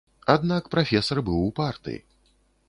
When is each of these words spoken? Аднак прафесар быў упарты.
Аднак 0.35 0.69
прафесар 0.75 1.21
быў 1.29 1.45
упарты. 1.51 1.95